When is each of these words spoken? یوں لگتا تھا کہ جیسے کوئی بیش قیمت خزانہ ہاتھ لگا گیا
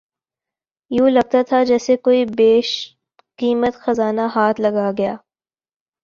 یوں 0.91 1.09
لگتا 1.09 1.41
تھا 1.49 1.59
کہ 1.59 1.65
جیسے 1.65 1.95
کوئی 1.97 2.23
بیش 2.37 2.69
قیمت 3.39 3.75
خزانہ 3.75 4.21
ہاتھ 4.35 4.61
لگا 4.61 4.89
گیا 4.97 5.15